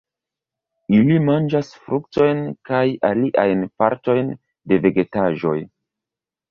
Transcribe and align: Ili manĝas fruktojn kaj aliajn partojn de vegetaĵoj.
Ili 0.99 1.17
manĝas 1.25 1.69
fruktojn 1.83 2.43
kaj 2.71 2.81
aliajn 3.11 3.65
partojn 3.83 4.35
de 4.73 4.83
vegetaĵoj. 4.89 5.59